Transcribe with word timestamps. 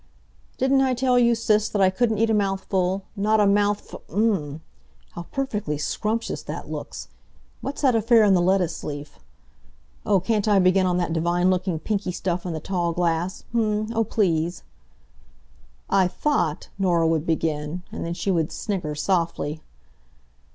"Didn't 0.57 0.81
I 0.81 0.95
tell 0.95 1.19
you, 1.19 1.35
Sis, 1.35 1.69
that 1.69 1.79
I 1.79 1.91
couldn't 1.91 2.17
eat 2.17 2.31
a 2.31 2.33
mouthful? 2.33 3.03
Not 3.15 3.39
a 3.39 3.45
mouthf 3.45 3.93
um 4.09 4.17
m 4.17 4.17
m 4.17 4.33
m! 4.45 4.61
How 5.11 5.27
perfectly 5.31 5.77
scrumptious 5.77 6.41
that 6.41 6.71
looks! 6.71 7.07
What's 7.61 7.83
that 7.83 7.95
affair 7.95 8.23
in 8.23 8.33
the 8.33 8.41
lettuce 8.41 8.83
leaf? 8.83 9.19
Oh, 10.03 10.19
can't 10.19 10.47
I 10.47 10.57
begin 10.57 10.87
on 10.87 10.97
that 10.97 11.13
divine 11.13 11.51
looking 11.51 11.77
pinky 11.77 12.11
stuff 12.11 12.47
in 12.47 12.53
the 12.53 12.59
tall 12.59 12.93
glass? 12.93 13.43
H'm? 13.51 13.93
Oh, 13.93 14.03
please!" 14.03 14.63
"I 15.87 16.07
thought" 16.07 16.69
Norah 16.79 17.05
would 17.07 17.27
begin; 17.27 17.83
and 17.91 18.03
then 18.03 18.15
she 18.15 18.31
would 18.31 18.51
snigger 18.51 18.95
softly. 18.95 19.61